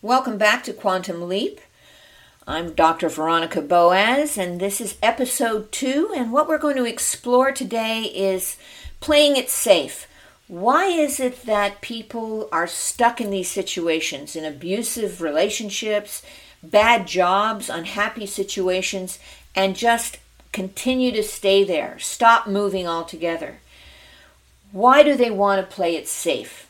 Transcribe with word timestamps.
Welcome 0.00 0.38
back 0.38 0.62
to 0.62 0.72
Quantum 0.72 1.26
Leap. 1.26 1.60
I'm 2.46 2.72
Dr. 2.72 3.08
Veronica 3.08 3.60
Boaz, 3.60 4.38
and 4.38 4.60
this 4.60 4.80
is 4.80 4.96
episode 5.02 5.72
two. 5.72 6.12
And 6.14 6.30
what 6.30 6.46
we're 6.46 6.56
going 6.56 6.76
to 6.76 6.84
explore 6.84 7.50
today 7.50 8.02
is 8.04 8.56
playing 9.00 9.36
it 9.36 9.50
safe. 9.50 10.06
Why 10.46 10.84
is 10.86 11.18
it 11.18 11.42
that 11.46 11.80
people 11.80 12.48
are 12.52 12.68
stuck 12.68 13.20
in 13.20 13.30
these 13.30 13.50
situations, 13.50 14.36
in 14.36 14.44
abusive 14.44 15.20
relationships, 15.20 16.22
bad 16.62 17.08
jobs, 17.08 17.68
unhappy 17.68 18.26
situations, 18.26 19.18
and 19.52 19.74
just 19.74 20.18
continue 20.52 21.10
to 21.10 21.24
stay 21.24 21.64
there, 21.64 21.98
stop 21.98 22.46
moving 22.46 22.86
altogether? 22.86 23.58
Why 24.70 25.02
do 25.02 25.16
they 25.16 25.32
want 25.32 25.60
to 25.60 25.74
play 25.74 25.96
it 25.96 26.06
safe? 26.06 26.67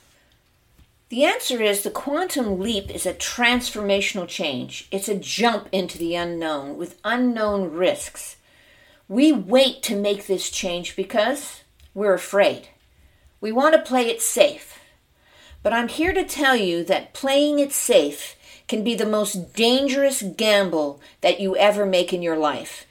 The 1.08 1.24
answer 1.24 1.62
is 1.62 1.82
the 1.82 1.90
quantum 1.90 2.60
leap 2.60 2.90
is 2.90 3.06
a 3.06 3.14
transformational 3.14 4.28
change. 4.28 4.88
It's 4.90 5.08
a 5.08 5.14
jump 5.14 5.68
into 5.72 5.96
the 5.96 6.14
unknown 6.14 6.76
with 6.76 7.00
unknown 7.02 7.72
risks. 7.72 8.36
We 9.08 9.32
wait 9.32 9.82
to 9.84 9.96
make 9.96 10.26
this 10.26 10.50
change 10.50 10.96
because 10.96 11.62
we're 11.94 12.12
afraid. 12.12 12.68
We 13.40 13.52
want 13.52 13.74
to 13.74 13.80
play 13.80 14.10
it 14.10 14.20
safe. 14.20 14.80
But 15.62 15.72
I'm 15.72 15.88
here 15.88 16.12
to 16.12 16.24
tell 16.24 16.56
you 16.56 16.84
that 16.84 17.14
playing 17.14 17.58
it 17.58 17.72
safe 17.72 18.36
can 18.68 18.84
be 18.84 18.94
the 18.94 19.06
most 19.06 19.54
dangerous 19.54 20.20
gamble 20.20 21.00
that 21.22 21.40
you 21.40 21.56
ever 21.56 21.86
make 21.86 22.12
in 22.12 22.20
your 22.20 22.36
life. 22.36 22.86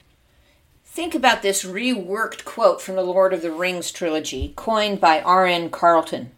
Think 0.84 1.14
about 1.14 1.42
this 1.42 1.64
reworked 1.64 2.44
quote 2.44 2.82
from 2.82 2.96
the 2.96 3.02
Lord 3.02 3.32
of 3.32 3.42
the 3.42 3.52
Rings 3.52 3.92
trilogy, 3.92 4.54
coined 4.56 5.00
by 5.00 5.20
R.N. 5.20 5.70
Carleton 5.70 6.32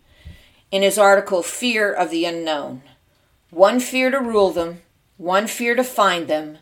in 0.71 0.83
his 0.83 0.99
article 0.99 1.43
Fear 1.43 1.93
of 1.93 2.11
the 2.11 2.25
Unknown. 2.25 2.83
One 3.51 3.81
fear 3.81 4.11
to 4.11 4.21
rule 4.21 4.51
them, 4.51 4.83
one 5.17 5.47
fear 5.47 5.75
to 5.75 5.83
find 5.83 6.29
them, 6.29 6.59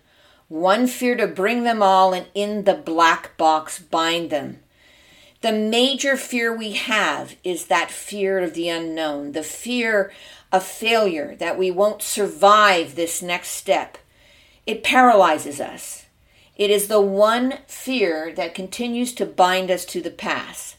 one 0.48 0.86
fear 0.86 1.14
to 1.16 1.26
bring 1.26 1.64
them 1.64 1.82
all 1.82 2.14
and 2.14 2.26
in 2.34 2.64
the 2.64 2.74
black 2.74 3.36
box 3.36 3.78
bind 3.78 4.30
them. 4.30 4.60
The 5.42 5.52
major 5.52 6.16
fear 6.16 6.56
we 6.56 6.72
have 6.72 7.36
is 7.44 7.66
that 7.66 7.90
fear 7.90 8.38
of 8.38 8.54
the 8.54 8.70
unknown, 8.70 9.32
the 9.32 9.42
fear 9.42 10.10
of 10.50 10.64
failure, 10.64 11.36
that 11.36 11.58
we 11.58 11.70
won't 11.70 12.02
survive 12.02 12.94
this 12.94 13.20
next 13.20 13.50
step. 13.50 13.98
It 14.66 14.82
paralyzes 14.82 15.60
us. 15.60 16.06
It 16.56 16.70
is 16.70 16.88
the 16.88 17.00
one 17.00 17.58
fear 17.68 18.32
that 18.34 18.54
continues 18.54 19.12
to 19.14 19.26
bind 19.26 19.70
us 19.70 19.84
to 19.86 20.00
the 20.00 20.10
past. 20.10 20.77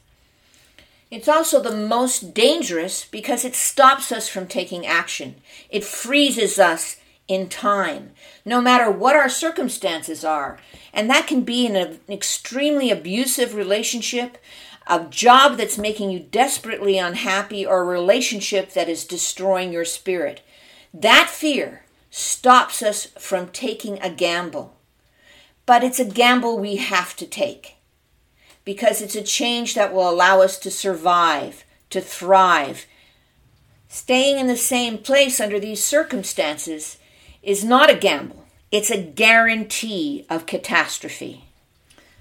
It's 1.11 1.27
also 1.27 1.59
the 1.59 1.75
most 1.75 2.35
dangerous 2.35 3.03
because 3.05 3.43
it 3.43 3.55
stops 3.55 4.11
us 4.11 4.29
from 4.29 4.47
taking 4.47 4.85
action. 4.85 5.35
It 5.69 5.83
freezes 5.83 6.59
us 6.59 6.97
in 7.27 7.49
time, 7.49 8.11
no 8.45 8.61
matter 8.61 8.91
what 8.91 9.15
our 9.15 9.29
circumstances 9.29 10.23
are. 10.23 10.59
And 10.93 11.09
that 11.09 11.25
can 11.25 11.41
be 11.41 11.65
in 11.65 11.75
an 11.75 11.99
extremely 12.07 12.91
abusive 12.91 13.55
relationship, 13.55 14.37
a 14.85 15.05
job 15.05 15.57
that's 15.57 15.77
making 15.77 16.11
you 16.11 16.19
desperately 16.19 16.99
unhappy, 16.99 17.65
or 17.65 17.81
a 17.81 17.85
relationship 17.85 18.73
that 18.73 18.89
is 18.89 19.05
destroying 19.05 19.73
your 19.73 19.85
spirit. 19.85 20.41
That 20.93 21.29
fear 21.29 21.85
stops 22.11 22.83
us 22.83 23.05
from 23.17 23.49
taking 23.49 23.99
a 24.01 24.11
gamble. 24.11 24.75
But 25.65 25.83
it's 25.83 25.99
a 25.99 26.05
gamble 26.05 26.57
we 26.57 26.77
have 26.77 27.15
to 27.15 27.25
take 27.25 27.78
because 28.69 29.01
it's 29.01 29.15
a 29.15 29.23
change 29.23 29.73
that 29.73 29.91
will 29.91 30.07
allow 30.07 30.41
us 30.41 30.59
to 30.59 30.69
survive, 30.69 31.65
to 31.89 31.99
thrive. 31.99 32.85
Staying 33.87 34.37
in 34.37 34.45
the 34.45 34.55
same 34.55 34.99
place 34.99 35.41
under 35.41 35.59
these 35.59 35.83
circumstances 35.83 36.99
is 37.41 37.63
not 37.63 37.89
a 37.89 37.97
gamble, 37.97 38.45
it's 38.71 38.91
a 38.91 39.01
guarantee 39.01 40.23
of 40.29 40.45
catastrophe. 40.45 41.45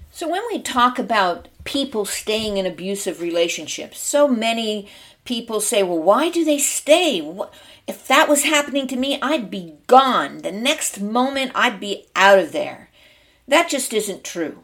So, 0.09 0.27
when 0.27 0.41
we 0.51 0.59
talk 0.59 0.97
about 0.97 1.49
people 1.65 2.03
staying 2.03 2.57
in 2.57 2.65
abusive 2.65 3.21
relationships, 3.21 3.99
so 3.99 4.27
many 4.27 4.89
people 5.25 5.61
say, 5.61 5.83
Well, 5.83 6.01
why 6.01 6.31
do 6.31 6.43
they 6.43 6.57
stay? 6.57 7.21
If 7.85 8.07
that 8.07 8.27
was 8.27 8.43
happening 8.43 8.87
to 8.87 8.97
me, 8.97 9.21
I'd 9.21 9.51
be 9.51 9.75
gone. 9.85 10.39
The 10.39 10.51
next 10.51 10.99
moment, 10.99 11.51
I'd 11.53 11.79
be 11.79 12.07
out 12.15 12.39
of 12.39 12.53
there. 12.53 12.89
That 13.47 13.69
just 13.69 13.93
isn't 13.93 14.23
true. 14.23 14.63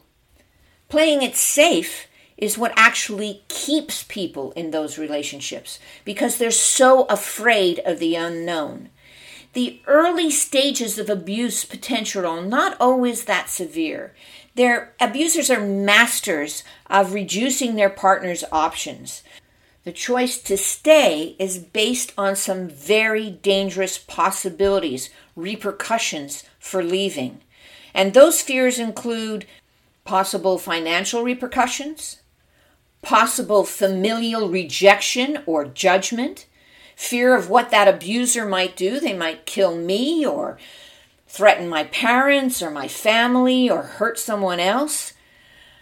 Playing 0.90 1.22
it 1.22 1.36
safe 1.36 2.08
is 2.38 2.58
what 2.58 2.74
actually 2.76 3.44
keeps 3.48 4.04
people 4.04 4.52
in 4.52 4.72
those 4.72 4.98
relationships 4.98 5.80
because 6.04 6.38
they're 6.38 6.52
so 6.52 7.06
afraid 7.06 7.80
of 7.86 8.00
the 8.00 8.16
unknown. 8.16 8.90
The 9.54 9.80
early 9.88 10.30
stages 10.30 11.00
of 11.00 11.10
abuse 11.10 11.64
potential 11.64 12.26
are 12.26 12.42
not 12.46 12.76
always 12.80 13.24
that 13.24 13.50
severe. 13.50 14.14
Their 14.56 14.94
abusers 15.00 15.50
are 15.50 15.66
masters 15.66 16.64
of 16.88 17.14
reducing 17.14 17.76
their 17.76 17.90
partner's 17.90 18.44
options. 18.52 19.24
The 19.86 19.94
choice 19.94 20.40
to 20.40 20.58
stay 20.58 21.36
is 21.40 21.58
based 21.58 22.12
on 22.18 22.36
some 22.36 22.68
very 22.68 23.30
dangerous 23.30 23.98
possibilities, 23.98 25.10
repercussions 25.36 26.44
for 26.60 26.84
leaving. 26.84 27.42
And 27.94 28.14
those 28.14 28.42
fears 28.42 28.78
include 28.78 29.46
possible 30.06 30.58
financial 30.58 31.24
repercussions, 31.24 32.22
possible 33.02 33.66
familial 33.66 34.48
rejection 34.48 35.40
or 35.46 35.66
judgment, 35.66 36.46
fear 36.96 37.36
of 37.36 37.50
what 37.50 37.72
that 37.72 37.88
abuser 37.88 38.46
might 38.46 38.78
do. 38.78 39.00
They 39.00 39.14
might 39.14 39.46
kill 39.46 39.76
me 39.76 40.26
or 40.26 40.58
threaten 41.28 41.68
my 41.68 41.84
parents 41.86 42.62
or 42.62 42.72
my 42.72 42.88
family 42.88 43.70
or 43.70 43.82
hurt 43.82 44.18
someone 44.18 44.60
else, 44.60 45.14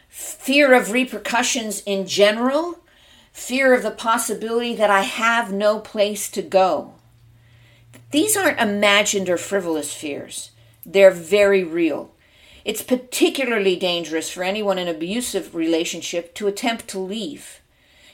fear 0.10 0.74
of 0.74 0.92
repercussions 0.92 1.82
in 1.86 2.08
general, 2.08 2.80
fear 3.32 3.74
of 3.74 3.84
the 3.84 3.92
possibility 3.92 4.76
that 4.76 4.90
I 4.90 5.02
have 5.02 5.52
no 5.52 5.80
place 5.80 6.30
to 6.32 6.42
go. 6.42 6.94
These 8.12 8.38
aren't 8.38 8.60
imagined 8.60 9.30
or 9.30 9.38
frivolous 9.38 9.94
fears. 9.94 10.52
They're 10.86 11.12
very 11.12 11.64
real. 11.64 12.13
It's 12.66 12.82
particularly 12.82 13.76
dangerous 13.76 14.30
for 14.30 14.44
anyone 14.44 14.78
in 14.78 14.88
an 14.88 14.96
abusive 14.96 15.54
relationship 15.54 16.34
to 16.36 16.48
attempt 16.48 16.88
to 16.90 17.00
leave. 17.00 17.60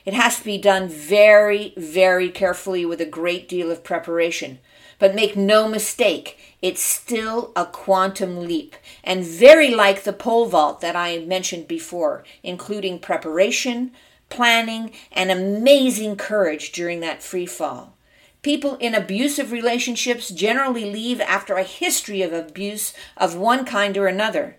It 0.05 0.13
has 0.13 0.39
to 0.39 0.43
be 0.43 0.57
done 0.57 0.87
very, 0.87 1.73
very 1.77 2.29
carefully 2.29 2.83
with 2.85 2.99
a 2.99 3.05
great 3.05 3.47
deal 3.47 3.69
of 3.69 3.83
preparation. 3.83 4.59
But 4.97 5.13
make 5.13 5.35
no 5.37 5.67
mistake, 5.67 6.37
it's 6.61 6.81
still 6.81 7.51
a 7.55 7.65
quantum 7.65 8.47
leap, 8.47 8.75
and 9.03 9.23
very 9.23 9.69
like 9.69 10.03
the 10.03 10.13
pole 10.13 10.47
vault 10.47 10.81
that 10.81 10.95
I 10.95 11.19
mentioned 11.19 11.67
before, 11.67 12.23
including 12.43 12.99
preparation, 12.99 13.91
planning, 14.29 14.91
and 15.11 15.29
amazing 15.29 16.15
courage 16.15 16.71
during 16.71 17.01
that 17.01 17.23
free 17.23 17.45
fall. 17.45 17.95
People 18.41 18.75
in 18.77 18.95
abusive 18.95 19.51
relationships 19.51 20.29
generally 20.29 20.85
leave 20.85 21.19
after 21.19 21.55
a 21.55 21.63
history 21.63 22.21
of 22.21 22.31
abuse 22.31 22.93
of 23.17 23.35
one 23.35 23.65
kind 23.65 23.97
or 23.97 24.07
another. 24.07 24.57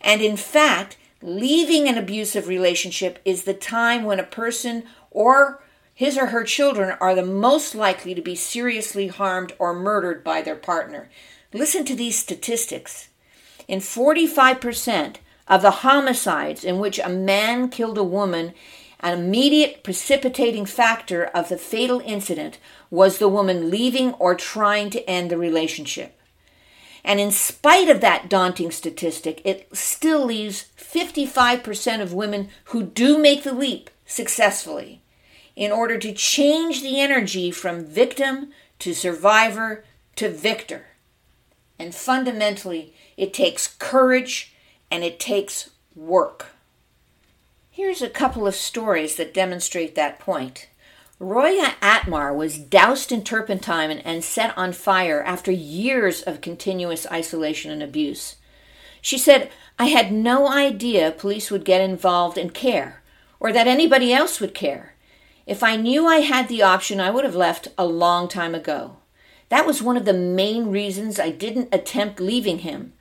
And 0.00 0.22
in 0.22 0.36
fact, 0.36 0.96
leaving 1.20 1.88
an 1.88 1.98
abusive 1.98 2.46
relationship 2.46 3.18
is 3.24 3.42
the 3.42 3.54
time 3.54 4.04
when 4.04 4.20
a 4.20 4.24
person 4.24 4.84
or 5.10 5.62
his 5.92 6.16
or 6.16 6.26
her 6.26 6.44
children 6.44 6.96
are 7.00 7.14
the 7.14 7.24
most 7.24 7.74
likely 7.74 8.14
to 8.14 8.20
be 8.20 8.34
seriously 8.34 9.08
harmed 9.08 9.54
or 9.58 9.72
murdered 9.72 10.22
by 10.22 10.42
their 10.42 10.54
partner. 10.54 11.08
Listen 11.52 11.84
to 11.86 11.96
these 11.96 12.18
statistics. 12.18 13.08
In 13.66 13.80
45% 13.80 15.16
of 15.48 15.62
the 15.62 15.70
homicides 15.70 16.64
in 16.64 16.78
which 16.78 16.98
a 16.98 17.08
man 17.08 17.70
killed 17.70 17.98
a 17.98 18.04
woman, 18.04 18.52
an 19.06 19.16
immediate 19.16 19.84
precipitating 19.84 20.66
factor 20.66 21.26
of 21.26 21.48
the 21.48 21.56
fatal 21.56 22.02
incident 22.04 22.58
was 22.90 23.18
the 23.18 23.28
woman 23.28 23.70
leaving 23.70 24.12
or 24.14 24.34
trying 24.34 24.90
to 24.90 25.08
end 25.08 25.30
the 25.30 25.38
relationship. 25.38 26.20
And 27.04 27.20
in 27.20 27.30
spite 27.30 27.88
of 27.88 28.00
that 28.00 28.28
daunting 28.28 28.72
statistic, 28.72 29.40
it 29.44 29.68
still 29.72 30.24
leaves 30.24 30.70
55% 30.76 32.02
of 32.02 32.14
women 32.14 32.48
who 32.64 32.82
do 32.82 33.16
make 33.16 33.44
the 33.44 33.54
leap 33.54 33.90
successfully 34.06 35.02
in 35.54 35.70
order 35.70 35.98
to 35.98 36.12
change 36.12 36.82
the 36.82 36.98
energy 36.98 37.52
from 37.52 37.86
victim 37.86 38.50
to 38.80 38.92
survivor 38.92 39.84
to 40.16 40.28
victor. 40.28 40.86
And 41.78 41.94
fundamentally, 41.94 42.92
it 43.16 43.32
takes 43.32 43.68
courage 43.78 44.52
and 44.90 45.04
it 45.04 45.20
takes 45.20 45.70
work. 45.94 46.55
Here's 47.76 48.00
a 48.00 48.08
couple 48.08 48.46
of 48.46 48.54
stories 48.54 49.16
that 49.16 49.34
demonstrate 49.34 49.96
that 49.96 50.18
point. 50.18 50.70
Roya 51.18 51.74
Atmar 51.82 52.34
was 52.34 52.56
doused 52.56 53.12
in 53.12 53.22
turpentine 53.22 53.90
and 53.90 54.24
set 54.24 54.56
on 54.56 54.72
fire 54.72 55.22
after 55.22 55.52
years 55.52 56.22
of 56.22 56.40
continuous 56.40 57.06
isolation 57.12 57.70
and 57.70 57.82
abuse. 57.82 58.36
She 59.02 59.18
said, 59.18 59.50
I 59.78 59.88
had 59.88 60.10
no 60.10 60.48
idea 60.48 61.10
police 61.10 61.50
would 61.50 61.66
get 61.66 61.82
involved 61.82 62.38
and 62.38 62.54
care, 62.54 63.02
or 63.38 63.52
that 63.52 63.66
anybody 63.66 64.10
else 64.10 64.40
would 64.40 64.54
care. 64.54 64.94
If 65.44 65.62
I 65.62 65.76
knew 65.76 66.06
I 66.06 66.20
had 66.20 66.48
the 66.48 66.62
option, 66.62 66.98
I 66.98 67.10
would 67.10 67.24
have 67.24 67.36
left 67.36 67.68
a 67.76 67.84
long 67.84 68.26
time 68.26 68.54
ago. 68.54 68.96
That 69.50 69.66
was 69.66 69.82
one 69.82 69.98
of 69.98 70.06
the 70.06 70.14
main 70.14 70.70
reasons 70.70 71.20
I 71.20 71.28
didn't 71.28 71.74
attempt 71.74 72.20
leaving 72.20 72.60
him. 72.60 72.94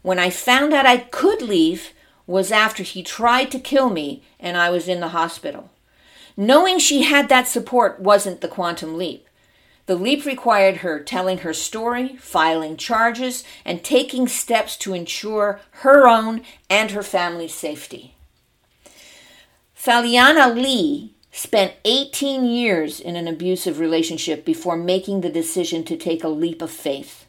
When 0.00 0.18
I 0.18 0.30
found 0.30 0.72
out 0.72 0.86
I 0.86 0.96
could 0.96 1.42
leave 1.42 1.92
was 2.26 2.50
after 2.50 2.82
he 2.82 3.02
tried 3.02 3.50
to 3.50 3.58
kill 3.58 3.90
me 3.90 4.22
and 4.40 4.56
I 4.56 4.70
was 4.70 4.88
in 4.88 5.00
the 5.00 5.08
hospital. 5.08 5.70
Knowing 6.36 6.78
she 6.78 7.02
had 7.02 7.28
that 7.28 7.46
support 7.46 8.00
wasn't 8.00 8.40
the 8.40 8.48
quantum 8.48 8.96
leap. 8.96 9.28
The 9.86 9.96
leap 9.96 10.24
required 10.24 10.78
her 10.78 10.98
telling 10.98 11.38
her 11.38 11.52
story, 11.52 12.16
filing 12.16 12.76
charges, 12.76 13.44
and 13.64 13.84
taking 13.84 14.26
steps 14.26 14.76
to 14.78 14.94
ensure 14.94 15.60
her 15.82 16.08
own 16.08 16.42
and 16.70 16.90
her 16.92 17.02
family's 17.02 17.54
safety. 17.54 18.14
Faliana 19.76 20.54
Lee 20.54 21.14
spent 21.30 21.74
18 21.84 22.44
years 22.44 22.98
in 22.98 23.16
an 23.16 23.28
abusive 23.28 23.78
relationship 23.78 24.44
before 24.44 24.76
making 24.76 25.20
the 25.20 25.28
decision 25.28 25.84
to 25.84 25.96
take 25.96 26.24
a 26.24 26.28
leap 26.28 26.62
of 26.62 26.70
faith. 26.70 27.23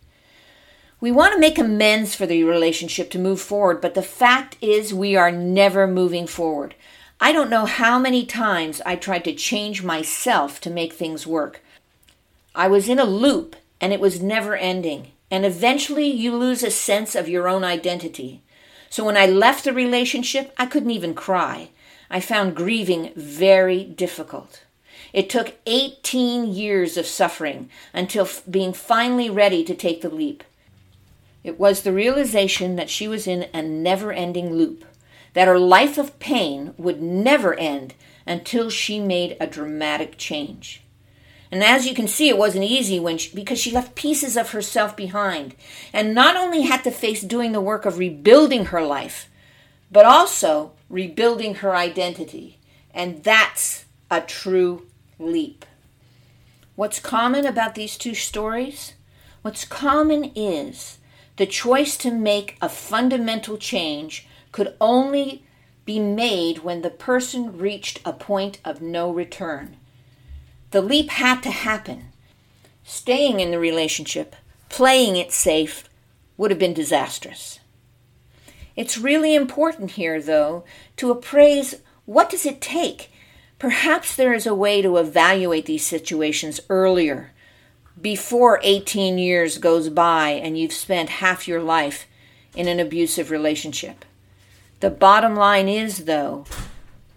We 1.02 1.12
want 1.12 1.34
to 1.34 1.40
make 1.40 1.58
amends 1.58 2.16
for 2.16 2.26
the 2.26 2.44
relationship 2.46 3.12
to 3.12 3.20
move 3.20 3.42
forward, 3.42 3.82
but 3.82 3.96
the 3.96 4.02
fact 4.02 4.56
is 4.62 4.94
we 4.94 5.16
are 5.16 5.32
never 5.32 5.88
moving 5.88 6.26
forward. 6.26 6.74
I 7.20 7.34
don't 7.34 7.50
know 7.50 7.66
how 7.66 8.00
many 8.00 8.26
times 8.26 8.82
I 8.86 8.96
tried 8.96 9.26
to 9.26 9.36
change 9.36 9.84
myself 9.84 10.62
to 10.62 10.70
make 10.70 10.94
things 10.94 11.28
work. 11.28 11.62
I 12.56 12.68
was 12.68 12.88
in 12.88 13.00
a 13.00 13.04
loop 13.04 13.58
and 13.82 13.92
it 13.92 14.00
was 14.00 14.22
never 14.22 14.56
ending. 14.56 15.12
And 15.30 15.46
eventually 15.46 16.08
you 16.08 16.34
lose 16.34 16.64
a 16.64 16.72
sense 16.72 17.14
of 17.14 17.28
your 17.28 17.50
own 17.50 17.66
identity. 17.66 18.42
So 18.90 19.04
when 19.04 19.18
I 19.18 19.26
left 19.26 19.66
the 19.66 19.74
relationship, 19.74 20.54
I 20.58 20.66
couldn't 20.66 20.92
even 20.92 21.14
cry. 21.14 21.70
I 22.10 22.22
found 22.22 22.56
grieving 22.56 23.12
very 23.16 23.84
difficult. 23.84 24.64
It 25.12 25.30
took 25.30 25.56
18 25.66 26.54
years 26.54 26.96
of 26.96 27.06
suffering 27.06 27.70
until 27.94 28.30
being 28.50 28.72
finally 28.72 29.30
ready 29.30 29.64
to 29.66 29.76
take 29.76 30.02
the 30.02 30.10
leap. 30.10 30.44
It 31.46 31.60
was 31.60 31.84
the 31.84 31.94
realization 31.94 32.76
that 32.76 32.90
she 32.90 33.08
was 33.08 33.28
in 33.28 33.46
a 33.54 33.62
never 33.62 34.12
ending 34.12 34.56
loop, 34.56 34.84
that 35.34 35.48
her 35.48 35.60
life 35.60 36.00
of 36.00 36.18
pain 36.18 36.74
would 36.76 37.04
never 37.04 37.54
end 37.54 37.94
until 38.26 38.72
she 38.72 39.00
made 39.00 39.38
a 39.40 39.46
dramatic 39.46 40.18
change. 40.18 40.82
And 41.52 41.64
as 41.64 41.86
you 41.86 41.94
can 41.94 42.08
see, 42.08 42.30
it 42.30 42.40
wasn't 42.40 42.64
easy 42.64 43.00
when 43.00 43.20
she, 43.20 43.36
because 43.36 43.60
she 43.60 43.72
left 43.72 43.94
pieces 43.94 44.36
of 44.36 44.50
herself 44.50 44.98
behind 44.98 45.54
and 45.94 46.16
not 46.16 46.36
only 46.36 46.64
had 46.64 46.84
to 46.84 46.90
face 46.90 47.22
doing 47.22 47.52
the 47.52 47.62
work 47.62 47.86
of 47.86 48.00
rebuilding 48.00 48.66
her 48.66 48.82
life, 48.82 49.30
but 49.92 50.04
also 50.04 50.72
rebuilding 50.90 51.54
her 51.56 51.76
identity. 51.76 52.58
And 52.92 53.24
that's 53.24 53.86
a 54.10 54.20
true 54.20 54.88
leap. 55.20 55.64
What's 56.76 57.00
common 57.00 57.46
about 57.46 57.76
these 57.76 58.00
two 58.00 58.16
stories? 58.16 58.94
What's 59.44 59.64
common 59.64 60.32
is 60.36 60.98
the 61.38 61.46
choice 61.46 61.98
to 61.98 62.12
make 62.12 62.58
a 62.62 62.70
fundamental 62.70 63.58
change 63.58 64.28
could 64.52 64.76
only 64.80 65.44
be 65.86 66.00
made 66.00 66.60
when 66.60 66.82
the 66.82 66.90
person 66.90 67.58
reached 67.58 68.00
a 68.06 68.14
point 68.14 68.60
of 68.64 68.82
no 68.82 69.12
return. 69.12 69.78
The 70.72 70.82
leap 70.82 71.10
had 71.10 71.42
to 71.44 71.52
happen. 71.52 72.06
Staying 72.84 73.40
in 73.40 73.52
the 73.52 73.60
relationship, 73.60 74.36
playing 74.70 75.16
it 75.16 75.32
safe, 75.32 75.90
would 76.38 76.52
have 76.52 76.60
been 76.60 76.74
disastrous. 76.74 77.60
It's 78.76 78.98
really 78.98 79.36
important 79.36 79.92
here, 79.92 80.22
though, 80.22 80.66
to 80.98 81.12
appraise 81.12 81.76
what 82.06 82.30
does 82.30 82.46
it 82.46 82.62
take. 82.62 83.12
Perhaps 83.58 84.16
there 84.16 84.34
is 84.34 84.46
a 84.46 84.54
way 84.54 84.82
to 84.82 84.98
evaluate 84.98 85.66
these 85.66 85.86
situations 85.86 86.60
earlier, 86.70 87.32
before 88.02 88.60
18 88.64 89.18
years 89.18 89.58
goes 89.58 89.90
by 89.90 90.30
and 90.30 90.58
you've 90.58 90.74
spent 90.74 91.10
half 91.10 91.48
your 91.48 91.62
life 91.62 92.06
in 92.56 92.68
an 92.68 92.80
abusive 92.80 93.32
relationship. 93.32 94.06
The 94.80 94.90
bottom 94.90 95.36
line 95.36 95.68
is, 95.68 96.06
though, 96.06 96.46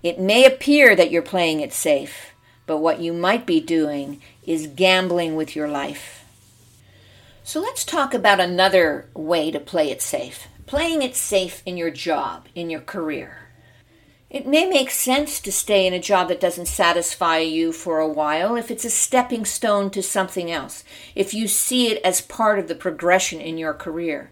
it 0.03 0.21
may 0.21 0.45
appear 0.45 0.95
that 0.95 1.11
you're 1.11 1.23
playing 1.23 1.61
it 1.61 1.73
safe, 1.73 2.33
but 2.67 2.79
what 2.79 3.01
you 3.01 3.13
might 3.13 3.47
be 3.47 3.61
doing 3.61 4.23
is 4.47 4.69
gambling 4.69 5.35
with 5.37 5.57
your 5.57 5.69
life. 5.69 6.25
So 7.45 7.61
let's 7.61 7.85
talk 7.85 8.15
about 8.15 8.41
another 8.41 9.07
way 9.15 9.51
to 9.51 9.61
play 9.61 9.91
it 9.91 10.03
safe 10.03 10.49
playing 10.69 11.01
it 11.01 11.17
safe 11.17 11.63
in 11.65 11.79
your 11.79 11.91
job, 11.91 12.47
in 12.55 12.69
your 12.69 12.83
career. 12.83 13.48
It 14.31 14.47
may 14.47 14.67
make 14.67 14.91
sense 14.91 15.41
to 15.41 15.51
stay 15.51 15.87
in 15.87 15.95
a 15.95 15.99
job 15.99 16.29
that 16.29 16.41
doesn't 16.41 16.67
satisfy 16.67 17.39
you 17.39 17.73
for 17.73 17.99
a 17.99 18.09
while 18.09 18.57
if 18.57 18.71
it's 18.71 18.85
a 18.85 18.91
stepping 18.91 19.47
stone 19.47 19.89
to 19.91 20.03
something 20.03 20.51
else, 20.51 20.85
if 21.15 21.33
you 21.33 21.49
see 21.49 21.91
it 21.91 22.03
as 22.05 22.21
part 22.21 22.59
of 22.59 22.69
the 22.69 22.75
progression 22.75 23.41
in 23.41 23.57
your 23.57 23.73
career. 23.73 24.31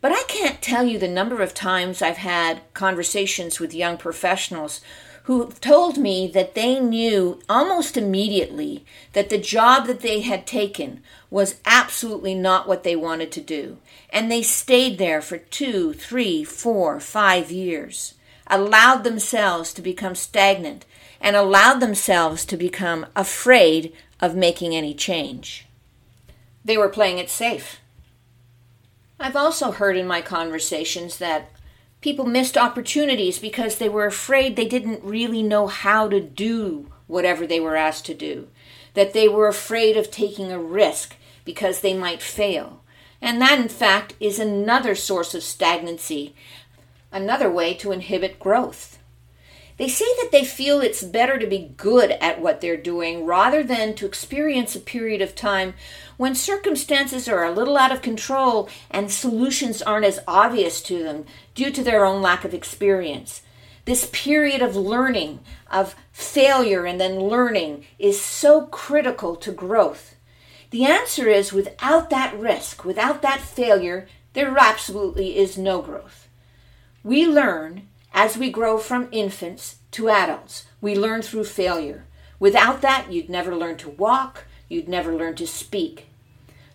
But 0.00 0.10
I 0.10 0.24
can't 0.26 0.60
tell 0.60 0.84
you 0.84 0.98
the 0.98 1.06
number 1.06 1.42
of 1.42 1.54
times 1.54 2.02
I've 2.02 2.16
had 2.16 2.62
conversations 2.74 3.60
with 3.60 3.72
young 3.72 3.98
professionals 3.98 4.80
who 5.24 5.48
told 5.60 5.96
me 5.96 6.26
that 6.26 6.56
they 6.56 6.80
knew 6.80 7.40
almost 7.48 7.96
immediately 7.96 8.84
that 9.12 9.30
the 9.30 9.38
job 9.38 9.86
that 9.86 10.00
they 10.00 10.22
had 10.22 10.44
taken 10.44 11.04
was 11.30 11.60
absolutely 11.64 12.34
not 12.34 12.66
what 12.66 12.82
they 12.82 12.96
wanted 12.96 13.30
to 13.30 13.40
do. 13.40 13.76
And 14.12 14.28
they 14.28 14.42
stayed 14.42 14.98
there 14.98 15.22
for 15.22 15.38
two, 15.38 15.92
three, 15.92 16.42
four, 16.42 16.98
five 16.98 17.52
years, 17.52 18.14
allowed 18.50 19.04
themselves 19.04 19.72
to 19.74 19.82
become 19.82 20.14
stagnant, 20.14 20.84
and 21.20 21.36
allowed 21.36 21.80
themselves 21.80 22.44
to 22.46 22.56
become 22.56 23.06
afraid 23.14 23.92
of 24.20 24.34
making 24.34 24.74
any 24.74 24.94
change. 24.94 25.66
They 26.64 26.76
were 26.76 26.88
playing 26.88 27.18
it 27.18 27.30
safe. 27.30 27.80
I've 29.18 29.36
also 29.36 29.70
heard 29.70 29.96
in 29.96 30.06
my 30.06 30.22
conversations 30.22 31.18
that 31.18 31.50
people 32.00 32.24
missed 32.24 32.56
opportunities 32.56 33.38
because 33.38 33.76
they 33.76 33.88
were 33.88 34.06
afraid 34.06 34.56
they 34.56 34.66
didn't 34.66 35.04
really 35.04 35.42
know 35.42 35.66
how 35.66 36.08
to 36.08 36.20
do 36.20 36.90
whatever 37.06 37.46
they 37.46 37.60
were 37.60 37.76
asked 37.76 38.06
to 38.06 38.14
do, 38.14 38.48
that 38.94 39.12
they 39.12 39.28
were 39.28 39.48
afraid 39.48 39.96
of 39.96 40.10
taking 40.10 40.50
a 40.50 40.58
risk 40.58 41.16
because 41.44 41.80
they 41.80 41.92
might 41.92 42.22
fail. 42.22 42.82
And 43.20 43.40
that, 43.42 43.58
in 43.58 43.68
fact, 43.68 44.14
is 44.20 44.38
another 44.38 44.94
source 44.94 45.34
of 45.34 45.42
stagnancy, 45.42 46.34
another 47.12 47.50
way 47.50 47.74
to 47.74 47.92
inhibit 47.92 48.38
growth. 48.38 48.98
They 49.80 49.88
say 49.88 50.04
that 50.20 50.28
they 50.30 50.44
feel 50.44 50.80
it's 50.82 51.02
better 51.02 51.38
to 51.38 51.46
be 51.46 51.72
good 51.78 52.10
at 52.20 52.38
what 52.38 52.60
they're 52.60 52.76
doing 52.76 53.24
rather 53.24 53.62
than 53.62 53.94
to 53.94 54.04
experience 54.04 54.76
a 54.76 54.80
period 54.80 55.22
of 55.22 55.34
time 55.34 55.72
when 56.18 56.34
circumstances 56.34 57.26
are 57.28 57.44
a 57.44 57.50
little 57.50 57.78
out 57.78 57.90
of 57.90 58.02
control 58.02 58.68
and 58.90 59.10
solutions 59.10 59.80
aren't 59.80 60.04
as 60.04 60.20
obvious 60.28 60.82
to 60.82 61.02
them 61.02 61.24
due 61.54 61.70
to 61.70 61.82
their 61.82 62.04
own 62.04 62.20
lack 62.20 62.44
of 62.44 62.52
experience. 62.52 63.40
This 63.86 64.10
period 64.12 64.60
of 64.60 64.76
learning, 64.76 65.40
of 65.70 65.96
failure 66.12 66.84
and 66.84 67.00
then 67.00 67.18
learning, 67.18 67.86
is 67.98 68.20
so 68.20 68.66
critical 68.66 69.34
to 69.36 69.50
growth. 69.50 70.14
The 70.68 70.84
answer 70.84 71.26
is 71.26 71.54
without 71.54 72.10
that 72.10 72.38
risk, 72.38 72.84
without 72.84 73.22
that 73.22 73.40
failure, 73.40 74.06
there 74.34 74.54
absolutely 74.58 75.38
is 75.38 75.56
no 75.56 75.80
growth. 75.80 76.19
We 77.02 77.26
learn 77.26 77.88
as 78.12 78.36
we 78.36 78.50
grow 78.50 78.76
from 78.76 79.08
infants 79.10 79.76
to 79.92 80.10
adults. 80.10 80.66
We 80.82 80.94
learn 80.94 81.22
through 81.22 81.44
failure. 81.44 82.04
Without 82.38 82.82
that, 82.82 83.10
you'd 83.10 83.30
never 83.30 83.56
learn 83.56 83.76
to 83.78 83.88
walk, 83.88 84.44
you'd 84.68 84.88
never 84.88 85.14
learn 85.14 85.34
to 85.36 85.46
speak. 85.46 86.08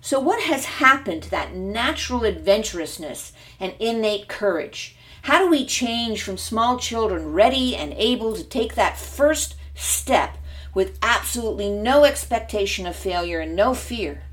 So, 0.01 0.19
what 0.19 0.43
has 0.43 0.65
happened 0.65 1.23
to 1.23 1.31
that 1.31 1.55
natural 1.55 2.25
adventurousness 2.25 3.33
and 3.59 3.73
innate 3.79 4.27
courage? 4.27 4.95
How 5.23 5.39
do 5.39 5.49
we 5.49 5.65
change 5.65 6.21
from 6.21 6.37
small 6.37 6.77
children 6.77 7.31
ready 7.33 7.75
and 7.75 7.93
able 7.93 8.35
to 8.35 8.43
take 8.43 8.75
that 8.75 8.99
first 8.99 9.55
step 9.73 10.37
with 10.73 10.99
absolutely 11.01 11.69
no 11.69 12.03
expectation 12.03 12.85
of 12.85 12.95
failure 12.95 13.39
and 13.39 13.55
no 13.55 13.73
fear? 13.73 14.24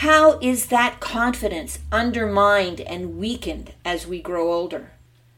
How 0.00 0.38
is 0.38 0.68
that 0.68 0.98
confidence 0.98 1.78
undermined 1.92 2.80
and 2.80 3.18
weakened 3.18 3.74
as 3.84 4.06
we 4.06 4.22
grow 4.22 4.50
older? 4.50 4.92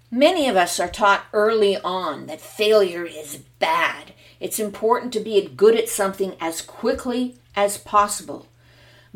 Many 0.09 0.49
of 0.49 0.54
us 0.54 0.78
are 0.78 0.88
taught 0.88 1.25
early 1.33 1.78
on 1.78 2.26
that 2.26 2.40
failure 2.40 3.04
is 3.04 3.38
bad. 3.59 4.12
It's 4.38 4.61
important 4.61 5.12
to 5.14 5.19
be 5.19 5.49
good 5.49 5.75
at 5.75 5.88
something 5.88 6.37
as 6.40 6.62
quickly 6.62 7.35
as 7.57 7.76
possible. 7.76 8.47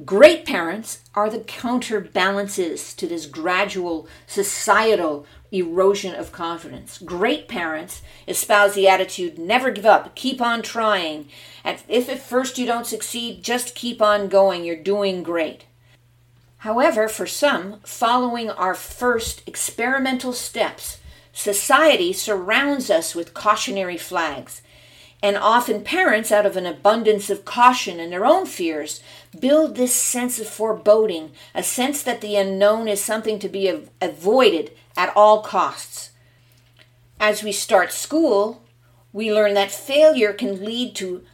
Great 0.04 0.44
parents 0.44 1.02
are 1.14 1.30
the 1.30 1.40
counterbalances 1.40 2.92
to 2.92 3.06
this 3.06 3.24
gradual 3.24 4.06
societal 4.26 5.24
erosion 5.50 6.14
of 6.14 6.32
confidence. 6.32 6.98
Great 6.98 7.48
parents 7.48 8.02
espouse 8.28 8.74
the 8.74 8.86
attitude 8.86 9.38
never 9.38 9.70
give 9.70 9.86
up, 9.86 10.14
keep 10.14 10.38
on 10.38 10.60
trying. 10.60 11.28
And 11.64 11.82
if 11.88 12.10
at 12.10 12.20
first 12.20 12.58
you 12.58 12.66
don't 12.66 12.86
succeed, 12.86 13.42
just 13.42 13.74
keep 13.74 14.02
on 14.02 14.28
going, 14.28 14.64
you're 14.64 14.76
doing 14.76 15.22
great. 15.22 15.64
However, 16.58 17.08
for 17.08 17.26
some, 17.26 17.80
following 17.82 18.50
our 18.50 18.74
first 18.74 19.42
experimental 19.46 20.34
steps, 20.34 20.98
society 21.32 22.12
surrounds 22.12 22.90
us 22.90 23.14
with 23.14 23.32
cautionary 23.32 23.96
flags. 23.96 24.60
And 25.22 25.36
often 25.36 25.82
parents, 25.82 26.30
out 26.30 26.46
of 26.46 26.56
an 26.56 26.66
abundance 26.66 27.30
of 27.30 27.44
caution 27.44 27.98
and 27.98 28.12
their 28.12 28.26
own 28.26 28.46
fears, 28.46 29.02
build 29.38 29.74
this 29.74 29.94
sense 29.94 30.38
of 30.38 30.48
foreboding, 30.48 31.32
a 31.54 31.62
sense 31.62 32.02
that 32.02 32.20
the 32.20 32.36
unknown 32.36 32.86
is 32.86 33.02
something 33.02 33.38
to 33.38 33.48
be 33.48 33.88
avoided 34.00 34.72
at 34.96 35.12
all 35.16 35.42
costs. 35.42 36.10
As 37.18 37.42
we 37.42 37.52
start 37.52 37.92
school, 37.92 38.62
we 39.12 39.32
learn 39.32 39.54
that 39.54 39.70
failure 39.70 40.34
can 40.34 40.64
lead 40.64 40.94
to 40.96 41.24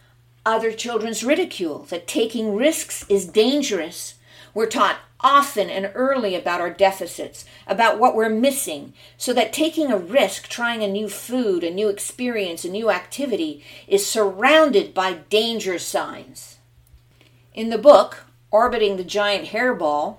other 0.45 0.71
children's 0.71 1.23
ridicule, 1.23 1.79
that 1.89 2.07
taking 2.07 2.55
risks 2.55 3.05
is 3.09 3.25
dangerous. 3.25 4.15
We're 4.53 4.67
taught 4.67 4.99
often 5.19 5.69
and 5.69 5.91
early 5.95 6.35
about 6.35 6.61
our 6.61 6.69
deficits, 6.69 7.45
about 7.65 7.97
what 7.97 8.15
we're 8.15 8.29
missing, 8.29 8.93
so 9.17 9.33
that 9.33 9.53
taking 9.53 9.91
a 9.91 9.97
risk, 9.97 10.47
trying 10.47 10.83
a 10.83 10.87
new 10.87 11.07
food, 11.07 11.63
a 11.63 11.71
new 11.71 11.89
experience, 11.89 12.65
a 12.65 12.69
new 12.69 12.91
activity, 12.91 13.63
is 13.87 14.05
surrounded 14.05 14.93
by 14.93 15.13
danger 15.13 15.79
signs. 15.79 16.57
In 17.53 17.69
the 17.69 17.77
book, 17.77 18.25
Orbiting 18.51 18.97
the 18.97 19.03
Giant 19.03 19.47
Hairball, 19.47 20.17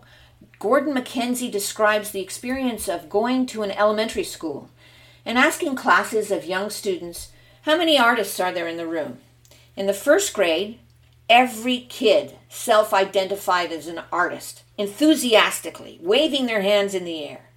Gordon 0.59 0.95
MacKenzie 0.95 1.53
describes 1.53 2.11
the 2.11 2.23
experience 2.23 2.89
of 2.89 3.11
going 3.11 3.47
to 3.47 3.63
an 3.63 3.71
elementary 3.71 4.25
school 4.25 4.71
and 5.25 5.39
asking 5.39 5.77
classes 5.77 6.31
of 6.31 6.45
young 6.45 6.71
students, 6.71 7.31
How 7.63 7.77
many 7.77 7.99
artists 7.99 8.41
are 8.41 8.53
there 8.53 8.69
in 8.69 8.77
the 8.77 8.87
room? 8.87 9.19
In 9.77 9.87
the 9.87 9.93
first 9.93 10.33
grade, 10.33 10.79
every 11.29 11.81
kid 11.81 12.37
self 12.49 12.93
identified 12.93 13.73
as 13.73 13.87
an 13.87 14.03
artist, 14.13 14.63
enthusiastically, 14.79 15.99
waving 16.03 16.47
their 16.47 16.63
hands 16.63 16.95
in 16.95 17.05
the 17.05 17.25
air. 17.25 17.51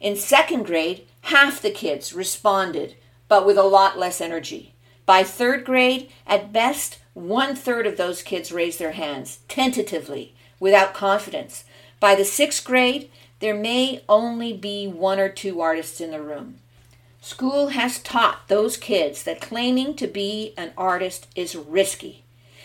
In 0.00 0.16
second 0.16 0.66
grade, 0.66 1.06
half 1.22 1.62
the 1.62 1.70
kids 1.70 2.12
responded, 2.12 2.96
but 3.28 3.46
with 3.46 3.56
a 3.56 3.62
lot 3.62 3.98
less 3.98 4.20
energy. 4.20 4.74
By 5.06 5.22
third 5.22 5.64
grade, 5.64 6.10
at 6.26 6.52
best, 6.52 6.98
one 7.14 7.54
third 7.54 7.86
of 7.86 7.96
those 7.96 8.22
kids 8.22 8.52
raised 8.52 8.78
their 8.78 8.92
hands, 8.92 9.38
tentatively, 9.48 10.34
without 10.58 10.94
confidence. 10.94 11.64
By 12.00 12.14
the 12.14 12.24
sixth 12.24 12.64
grade, 12.64 13.10
there 13.40 13.54
may 13.54 14.02
only 14.08 14.52
be 14.52 14.86
one 14.86 15.20
or 15.20 15.28
two 15.28 15.60
artists 15.60 16.00
in 16.00 16.10
the 16.10 16.22
room. 16.22 16.56
School 17.20 17.68
has 17.68 18.00
taught 18.00 18.48
those 18.48 18.76
kids 18.76 19.22
that 19.22 19.40
claiming 19.40 19.94
to 19.96 20.06
be 20.06 20.52
an 20.56 20.72
artist 20.76 21.26
is 21.34 21.56
risky. 21.56 22.23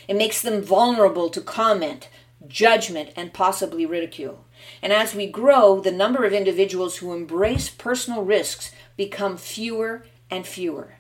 It 0.09 0.15
makes 0.15 0.41
them 0.41 0.63
vulnerable 0.63 1.29
to 1.29 1.39
comment, 1.39 2.09
judgment, 2.47 3.11
and 3.15 3.31
possibly 3.31 3.85
ridicule. 3.85 4.43
And 4.81 4.91
as 4.91 5.13
we 5.13 5.27
grow, 5.27 5.79
the 5.79 5.91
number 5.91 6.25
of 6.25 6.33
individuals 6.33 6.97
who 6.97 7.13
embrace 7.13 7.69
personal 7.69 8.23
risks 8.23 8.71
become 8.97 9.37
fewer 9.37 10.07
and 10.31 10.47
fewer. 10.47 10.95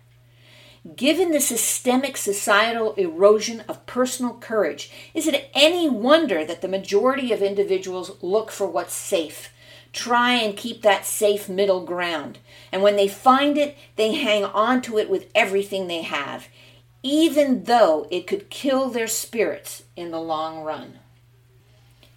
Given 0.95 1.31
the 1.31 1.41
systemic 1.41 2.17
societal 2.17 2.93
erosion 2.93 3.61
of 3.61 3.87
personal 3.87 4.35
courage, 4.35 4.91
is 5.15 5.25
it 5.25 5.49
any 5.55 5.89
wonder 5.89 6.45
that 6.45 6.61
the 6.61 6.67
majority 6.67 7.33
of 7.33 7.41
individuals 7.41 8.11
look 8.21 8.51
for 8.51 8.67
what's 8.67 8.93
safe, 8.93 9.49
try 9.91 10.33
and 10.33 10.55
keep 10.55 10.83
that 10.83 11.03
safe 11.03 11.49
middle 11.49 11.83
ground. 11.83 12.37
And 12.71 12.83
when 12.83 12.95
they 12.95 13.07
find 13.07 13.57
it, 13.57 13.75
they 13.95 14.13
hang 14.13 14.45
on 14.45 14.83
to 14.83 14.99
it 14.99 15.09
with 15.09 15.31
everything 15.33 15.87
they 15.87 16.03
have, 16.03 16.47
even 17.01 17.63
though 17.63 18.07
it 18.11 18.27
could 18.27 18.49
kill 18.49 18.89
their 18.89 19.07
spirits 19.07 19.83
in 19.95 20.11
the 20.11 20.19
long 20.19 20.61
run. 20.63 20.99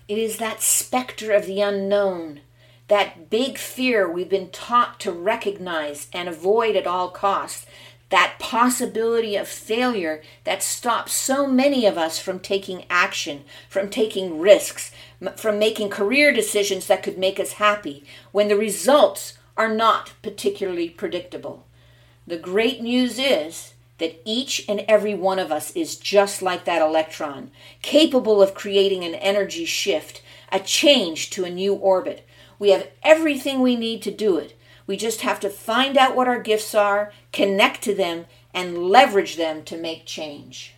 It 0.08 0.18
is 0.18 0.38
that 0.38 0.60
specter 0.60 1.32
of 1.32 1.46
the 1.46 1.60
unknown, 1.60 2.40
that 2.88 3.30
big 3.30 3.56
fear 3.58 4.10
we've 4.10 4.28
been 4.28 4.50
taught 4.50 4.98
to 5.00 5.12
recognize 5.12 6.08
and 6.12 6.28
avoid 6.28 6.76
at 6.76 6.86
all 6.86 7.10
costs, 7.10 7.66
that 8.10 8.36
possibility 8.38 9.36
of 9.36 9.48
failure 9.48 10.20
that 10.44 10.62
stops 10.62 11.14
so 11.14 11.46
many 11.46 11.86
of 11.86 11.96
us 11.96 12.18
from 12.18 12.38
taking 12.38 12.84
action, 12.90 13.42
from 13.70 13.88
taking 13.88 14.38
risks, 14.38 14.92
from 15.36 15.58
making 15.58 15.88
career 15.88 16.30
decisions 16.30 16.86
that 16.88 17.02
could 17.02 17.16
make 17.16 17.40
us 17.40 17.52
happy 17.52 18.04
when 18.30 18.48
the 18.48 18.56
results 18.56 19.38
are 19.56 19.74
not 19.74 20.12
particularly 20.22 20.90
predictable. 20.90 21.66
The 22.26 22.36
great 22.36 22.82
news 22.82 23.18
is 23.18 23.71
that 24.02 24.20
each 24.24 24.64
and 24.68 24.80
every 24.88 25.14
one 25.14 25.38
of 25.38 25.52
us 25.52 25.70
is 25.76 25.94
just 25.94 26.42
like 26.42 26.64
that 26.64 26.82
electron, 26.82 27.52
capable 27.82 28.42
of 28.42 28.52
creating 28.52 29.04
an 29.04 29.14
energy 29.14 29.64
shift, 29.64 30.22
a 30.50 30.58
change 30.58 31.30
to 31.30 31.44
a 31.44 31.50
new 31.50 31.72
orbit. 31.72 32.26
We 32.58 32.70
have 32.70 32.88
everything 33.04 33.60
we 33.60 33.76
need 33.76 34.02
to 34.02 34.10
do 34.10 34.38
it. 34.38 34.58
We 34.88 34.96
just 34.96 35.20
have 35.20 35.38
to 35.40 35.48
find 35.48 35.96
out 35.96 36.16
what 36.16 36.26
our 36.26 36.42
gifts 36.42 36.74
are, 36.74 37.12
connect 37.32 37.82
to 37.84 37.94
them, 37.94 38.26
and 38.52 38.88
leverage 38.88 39.36
them 39.36 39.62
to 39.64 39.76
make 39.76 40.04
change. 40.04 40.74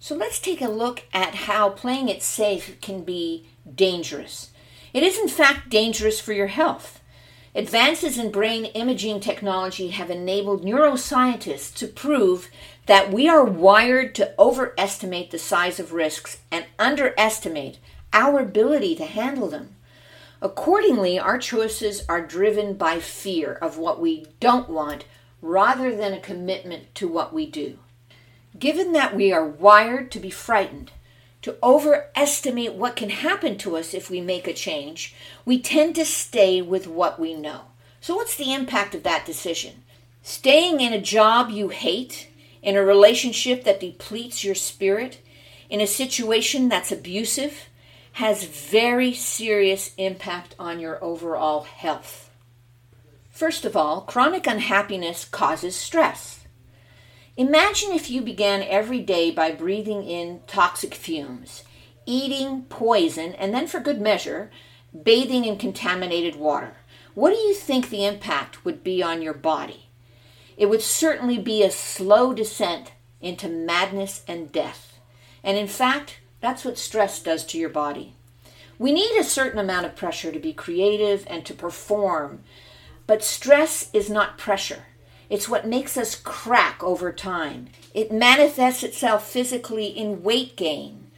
So 0.00 0.14
let's 0.14 0.38
take 0.38 0.62
a 0.62 0.68
look 0.68 1.02
at 1.12 1.34
how 1.34 1.68
playing 1.68 2.08
it 2.08 2.22
safe 2.22 2.80
can 2.80 3.04
be 3.04 3.46
dangerous. 3.72 4.50
It 4.94 5.02
is, 5.02 5.18
in 5.18 5.28
fact, 5.28 5.68
dangerous 5.68 6.20
for 6.20 6.32
your 6.32 6.46
health. 6.46 6.97
Advances 7.58 8.16
in 8.18 8.30
brain 8.30 8.66
imaging 8.66 9.18
technology 9.18 9.88
have 9.88 10.12
enabled 10.12 10.64
neuroscientists 10.64 11.74
to 11.74 11.88
prove 11.88 12.50
that 12.86 13.12
we 13.12 13.28
are 13.28 13.44
wired 13.44 14.14
to 14.14 14.32
overestimate 14.38 15.32
the 15.32 15.40
size 15.40 15.80
of 15.80 15.92
risks 15.92 16.38
and 16.52 16.64
underestimate 16.78 17.80
our 18.12 18.38
ability 18.38 18.94
to 18.94 19.04
handle 19.04 19.48
them. 19.48 19.74
Accordingly, 20.40 21.18
our 21.18 21.36
choices 21.36 22.04
are 22.08 22.24
driven 22.24 22.74
by 22.74 23.00
fear 23.00 23.54
of 23.54 23.76
what 23.76 24.00
we 24.00 24.26
don't 24.38 24.70
want 24.70 25.04
rather 25.42 25.96
than 25.96 26.12
a 26.12 26.20
commitment 26.20 26.94
to 26.94 27.08
what 27.08 27.34
we 27.34 27.44
do. 27.44 27.76
Given 28.56 28.92
that 28.92 29.16
we 29.16 29.32
are 29.32 29.44
wired 29.44 30.12
to 30.12 30.20
be 30.20 30.30
frightened, 30.30 30.92
to 31.42 31.56
overestimate 31.62 32.74
what 32.74 32.96
can 32.96 33.10
happen 33.10 33.56
to 33.58 33.76
us 33.76 33.94
if 33.94 34.10
we 34.10 34.20
make 34.20 34.46
a 34.46 34.52
change, 34.52 35.14
we 35.44 35.60
tend 35.60 35.94
to 35.94 36.04
stay 36.04 36.60
with 36.60 36.86
what 36.86 37.18
we 37.18 37.34
know. 37.34 37.62
So, 38.00 38.16
what's 38.16 38.36
the 38.36 38.52
impact 38.52 38.94
of 38.94 39.02
that 39.04 39.26
decision? 39.26 39.82
Staying 40.22 40.80
in 40.80 40.92
a 40.92 41.00
job 41.00 41.50
you 41.50 41.68
hate, 41.68 42.28
in 42.62 42.76
a 42.76 42.82
relationship 42.82 43.64
that 43.64 43.80
depletes 43.80 44.44
your 44.44 44.54
spirit, 44.54 45.20
in 45.70 45.80
a 45.80 45.86
situation 45.86 46.68
that's 46.68 46.92
abusive, 46.92 47.68
has 48.12 48.44
very 48.44 49.14
serious 49.14 49.94
impact 49.96 50.54
on 50.58 50.80
your 50.80 51.02
overall 51.02 51.62
health. 51.62 52.30
First 53.30 53.64
of 53.64 53.76
all, 53.76 54.00
chronic 54.00 54.46
unhappiness 54.48 55.24
causes 55.24 55.76
stress. 55.76 56.37
Imagine 57.38 57.92
if 57.92 58.10
you 58.10 58.20
began 58.20 58.64
every 58.64 58.98
day 58.98 59.30
by 59.30 59.52
breathing 59.52 60.02
in 60.02 60.40
toxic 60.48 60.92
fumes, 60.92 61.62
eating 62.04 62.62
poison, 62.62 63.32
and 63.34 63.54
then, 63.54 63.68
for 63.68 63.78
good 63.78 64.00
measure, 64.00 64.50
bathing 65.04 65.44
in 65.44 65.56
contaminated 65.56 66.34
water. 66.34 66.78
What 67.14 67.30
do 67.30 67.36
you 67.36 67.54
think 67.54 67.90
the 67.90 68.04
impact 68.04 68.64
would 68.64 68.82
be 68.82 69.04
on 69.04 69.22
your 69.22 69.34
body? 69.34 69.86
It 70.56 70.66
would 70.66 70.82
certainly 70.82 71.38
be 71.38 71.62
a 71.62 71.70
slow 71.70 72.34
descent 72.34 72.90
into 73.20 73.48
madness 73.48 74.24
and 74.26 74.50
death. 74.50 74.98
And 75.44 75.56
in 75.56 75.68
fact, 75.68 76.18
that's 76.40 76.64
what 76.64 76.76
stress 76.76 77.22
does 77.22 77.44
to 77.46 77.58
your 77.58 77.68
body. 77.68 78.14
We 78.80 78.90
need 78.90 79.16
a 79.16 79.22
certain 79.22 79.60
amount 79.60 79.86
of 79.86 79.94
pressure 79.94 80.32
to 80.32 80.40
be 80.40 80.52
creative 80.52 81.24
and 81.30 81.46
to 81.46 81.54
perform, 81.54 82.40
but 83.06 83.22
stress 83.22 83.90
is 83.92 84.10
not 84.10 84.38
pressure. 84.38 84.86
It's 85.30 85.48
what 85.48 85.66
makes 85.66 85.96
us 85.96 86.14
crack 86.14 86.82
over 86.82 87.12
time. 87.12 87.68
It 87.94 88.10
manifests 88.12 88.82
itself 88.82 89.28
physically 89.28 89.86
in 89.86 90.22
weight 90.22 90.56
gain, 90.56 91.10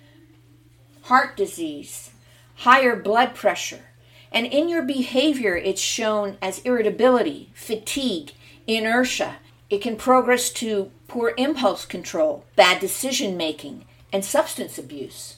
heart 1.03 1.37
disease, 1.37 2.11
higher 2.57 2.97
blood 2.97 3.35
pressure, 3.35 3.85
and 4.33 4.47
in 4.47 4.69
your 4.69 4.83
behavior, 4.83 5.57
it's 5.57 5.81
shown 5.81 6.39
as 6.41 6.61
irritability, 6.61 7.51
fatigue, 7.55 8.33
inertia. 8.67 9.37
It 9.69 9.83
can 9.83 9.97
progress 9.97 10.51
to 10.55 10.91
poor 11.09 11.35
impulse 11.37 11.85
control, 11.85 12.45
bad 12.55 12.81
decision 12.81 13.37
making, 13.37 13.85
and 14.13 14.25
substance 14.25 14.79
abuse. 14.79 15.37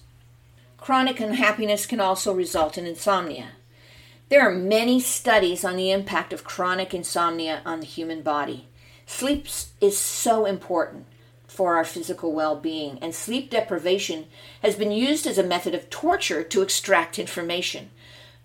Chronic 0.76 1.20
unhappiness 1.20 1.86
can 1.86 2.00
also 2.00 2.34
result 2.34 2.76
in 2.76 2.86
insomnia. 2.86 3.50
There 4.32 4.48
are 4.48 4.54
many 4.54 4.98
studies 4.98 5.62
on 5.62 5.76
the 5.76 5.90
impact 5.90 6.32
of 6.32 6.42
chronic 6.42 6.94
insomnia 6.94 7.60
on 7.66 7.80
the 7.80 7.86
human 7.86 8.22
body. 8.22 8.66
Sleep 9.04 9.46
is 9.78 9.98
so 9.98 10.46
important 10.46 11.04
for 11.46 11.76
our 11.76 11.84
physical 11.84 12.32
well 12.32 12.56
being, 12.56 12.98
and 13.02 13.14
sleep 13.14 13.50
deprivation 13.50 14.24
has 14.62 14.74
been 14.74 14.90
used 14.90 15.26
as 15.26 15.36
a 15.36 15.42
method 15.42 15.74
of 15.74 15.90
torture 15.90 16.42
to 16.44 16.62
extract 16.62 17.18
information. 17.18 17.90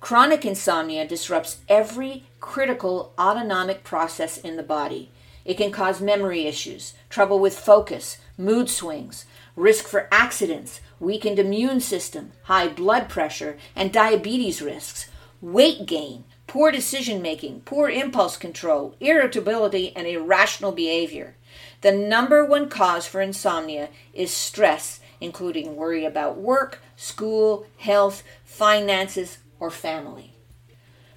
Chronic 0.01 0.43
insomnia 0.43 1.07
disrupts 1.07 1.59
every 1.69 2.25
critical 2.41 3.13
autonomic 3.17 3.85
process 3.85 4.37
in 4.37 4.57
the 4.57 4.63
body. 4.63 5.09
It 5.45 5.55
can 5.55 5.71
cause 5.71 6.01
memory 6.01 6.47
issues, 6.47 6.95
trouble 7.09 7.39
with 7.39 7.57
focus, 7.57 8.17
mood 8.37 8.69
swings, 8.69 9.23
risk 9.55 9.85
for 9.85 10.09
accidents, 10.11 10.81
weakened 10.99 11.39
immune 11.39 11.79
system, 11.79 12.33
high 12.43 12.67
blood 12.67 13.07
pressure, 13.07 13.57
and 13.73 13.93
diabetes 13.93 14.61
risks, 14.61 15.09
weight 15.41 15.85
gain, 15.85 16.23
poor 16.47 16.71
decision 16.71 17.21
making, 17.21 17.61
poor 17.61 17.89
impulse 17.89 18.37
control, 18.37 18.95
irritability, 18.99 19.95
and 19.95 20.07
irrational 20.07 20.71
behavior. 20.71 21.35
The 21.81 21.91
number 21.91 22.43
one 22.43 22.69
cause 22.69 23.05
for 23.05 23.21
insomnia 23.21 23.89
is 24.13 24.31
stress, 24.31 24.99
including 25.21 25.75
worry 25.75 26.05
about 26.05 26.37
work, 26.37 26.81
school, 26.95 27.67
health, 27.77 28.23
finances, 28.43 29.37
or 29.59 29.69
family. 29.69 30.33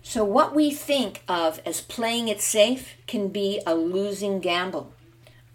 So, 0.02 0.24
what 0.24 0.54
we 0.54 0.70
think 0.70 1.22
of 1.28 1.60
as 1.64 1.80
playing 1.80 2.28
it 2.28 2.40
safe 2.40 2.96
can 3.06 3.28
be 3.28 3.60
a 3.66 3.74
losing 3.74 4.40
gamble. 4.40 4.92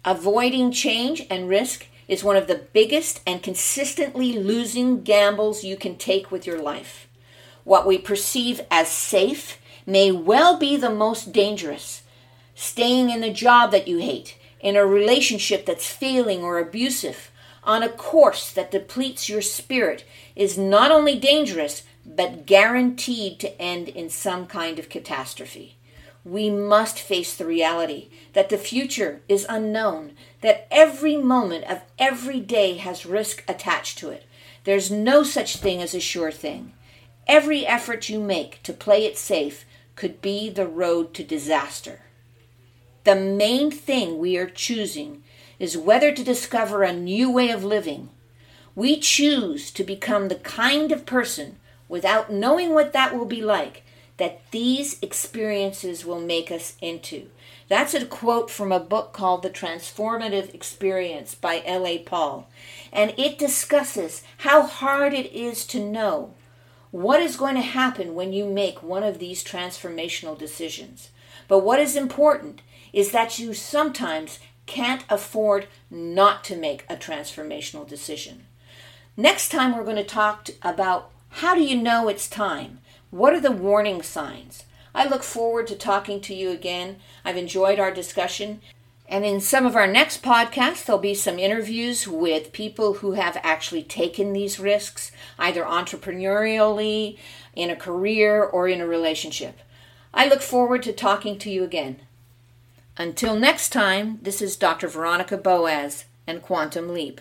Avoiding 0.04 0.70
change 0.70 1.26
and 1.28 1.48
risk 1.48 1.86
is 2.08 2.22
one 2.22 2.36
of 2.36 2.46
the 2.46 2.62
biggest 2.72 3.20
and 3.26 3.42
consistently 3.42 4.32
losing 4.32 5.02
gambles 5.02 5.64
you 5.64 5.76
can 5.76 5.96
take 5.96 6.30
with 6.30 6.46
your 6.46 6.62
life. 6.62 7.05
What 7.66 7.84
we 7.84 7.98
perceive 7.98 8.60
as 8.70 8.88
safe 8.88 9.58
may 9.84 10.12
well 10.12 10.56
be 10.56 10.76
the 10.76 10.88
most 10.88 11.32
dangerous. 11.32 12.04
Staying 12.54 13.10
in 13.10 13.24
a 13.24 13.32
job 13.32 13.72
that 13.72 13.88
you 13.88 13.98
hate, 13.98 14.38
in 14.60 14.76
a 14.76 14.86
relationship 14.86 15.66
that's 15.66 15.90
failing 15.90 16.44
or 16.44 16.60
abusive, 16.60 17.32
on 17.64 17.82
a 17.82 17.88
course 17.88 18.52
that 18.52 18.70
depletes 18.70 19.28
your 19.28 19.42
spirit 19.42 20.04
is 20.36 20.56
not 20.56 20.92
only 20.92 21.18
dangerous, 21.18 21.82
but 22.06 22.46
guaranteed 22.46 23.40
to 23.40 23.60
end 23.60 23.88
in 23.88 24.10
some 24.10 24.46
kind 24.46 24.78
of 24.78 24.88
catastrophe. 24.88 25.76
We 26.24 26.50
must 26.50 27.00
face 27.00 27.34
the 27.34 27.46
reality 27.46 28.10
that 28.32 28.48
the 28.48 28.58
future 28.58 29.22
is 29.28 29.44
unknown, 29.48 30.12
that 30.40 30.68
every 30.70 31.16
moment 31.16 31.64
of 31.64 31.82
every 31.98 32.38
day 32.38 32.76
has 32.76 33.04
risk 33.04 33.42
attached 33.48 33.98
to 33.98 34.10
it. 34.10 34.24
There's 34.62 34.88
no 34.88 35.24
such 35.24 35.56
thing 35.56 35.82
as 35.82 35.96
a 35.96 36.00
sure 36.00 36.30
thing. 36.30 36.72
Every 37.26 37.66
effort 37.66 38.08
you 38.08 38.20
make 38.20 38.62
to 38.62 38.72
play 38.72 39.04
it 39.04 39.18
safe 39.18 39.64
could 39.96 40.20
be 40.20 40.48
the 40.48 40.66
road 40.66 41.12
to 41.14 41.24
disaster. 41.24 42.02
The 43.04 43.16
main 43.16 43.70
thing 43.70 44.18
we 44.18 44.36
are 44.36 44.48
choosing 44.48 45.22
is 45.58 45.76
whether 45.76 46.12
to 46.12 46.22
discover 46.22 46.82
a 46.82 46.92
new 46.92 47.30
way 47.30 47.50
of 47.50 47.64
living. 47.64 48.10
We 48.74 49.00
choose 49.00 49.70
to 49.72 49.82
become 49.82 50.28
the 50.28 50.34
kind 50.36 50.92
of 50.92 51.06
person, 51.06 51.56
without 51.88 52.30
knowing 52.30 52.74
what 52.74 52.92
that 52.92 53.16
will 53.16 53.24
be 53.24 53.42
like, 53.42 53.82
that 54.18 54.40
these 54.50 55.00
experiences 55.02 56.04
will 56.04 56.20
make 56.20 56.50
us 56.50 56.76
into. 56.80 57.30
That's 57.68 57.94
a 57.94 58.06
quote 58.06 58.50
from 58.50 58.70
a 58.70 58.80
book 58.80 59.12
called 59.12 59.42
The 59.42 59.50
Transformative 59.50 60.54
Experience 60.54 61.34
by 61.34 61.62
L.A. 61.66 61.98
Paul. 61.98 62.48
And 62.92 63.14
it 63.16 63.38
discusses 63.38 64.22
how 64.38 64.62
hard 64.62 65.12
it 65.12 65.32
is 65.32 65.66
to 65.66 65.80
know 65.80 66.34
what 66.90 67.20
is 67.20 67.36
going 67.36 67.54
to 67.54 67.60
happen 67.60 68.14
when 68.14 68.32
you 68.32 68.46
make 68.46 68.82
one 68.82 69.02
of 69.02 69.18
these 69.18 69.44
transformational 69.44 70.38
decisions. 70.38 71.10
But 71.48 71.60
what 71.60 71.80
is 71.80 71.96
important 71.96 72.62
is 72.92 73.12
that 73.12 73.38
you 73.38 73.54
sometimes 73.54 74.38
can't 74.66 75.04
afford 75.08 75.68
not 75.90 76.44
to 76.44 76.56
make 76.56 76.84
a 76.88 76.96
transformational 76.96 77.86
decision. 77.86 78.46
Next 79.16 79.50
time, 79.50 79.76
we're 79.76 79.84
going 79.84 79.96
to 79.96 80.04
talk 80.04 80.48
about 80.62 81.10
how 81.28 81.54
do 81.54 81.62
you 81.62 81.80
know 81.80 82.08
it's 82.08 82.28
time? 82.28 82.80
What 83.10 83.32
are 83.32 83.40
the 83.40 83.52
warning 83.52 84.02
signs? 84.02 84.64
I 84.94 85.06
look 85.06 85.22
forward 85.22 85.66
to 85.68 85.76
talking 85.76 86.20
to 86.22 86.34
you 86.34 86.50
again. 86.50 86.96
I've 87.24 87.36
enjoyed 87.36 87.78
our 87.78 87.92
discussion. 87.92 88.60
And 89.08 89.24
in 89.24 89.40
some 89.40 89.66
of 89.66 89.76
our 89.76 89.86
next 89.86 90.22
podcasts, 90.22 90.84
there'll 90.84 91.00
be 91.00 91.14
some 91.14 91.38
interviews 91.38 92.08
with 92.08 92.52
people 92.52 92.94
who 92.94 93.12
have 93.12 93.38
actually 93.42 93.84
taken 93.84 94.32
these 94.32 94.58
risks, 94.58 95.12
either 95.38 95.62
entrepreneurially, 95.62 97.16
in 97.54 97.70
a 97.70 97.76
career, 97.76 98.42
or 98.42 98.68
in 98.68 98.80
a 98.80 98.86
relationship. 98.86 99.60
I 100.12 100.26
look 100.26 100.42
forward 100.42 100.82
to 100.84 100.92
talking 100.92 101.38
to 101.38 101.50
you 101.50 101.62
again. 101.62 102.00
Until 102.96 103.36
next 103.36 103.70
time, 103.70 104.18
this 104.22 104.42
is 104.42 104.56
Dr. 104.56 104.88
Veronica 104.88 105.36
Boaz 105.36 106.06
and 106.26 106.42
Quantum 106.42 106.92
Leap. 106.92 107.20